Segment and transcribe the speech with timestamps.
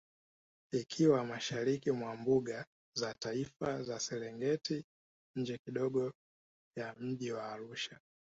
[0.71, 2.65] Ikiwa Mashariki mwa Mbuga
[2.95, 4.85] za Taifa za Serengeti
[5.35, 6.13] nje kidogo
[6.77, 7.99] ya mji wa Arusha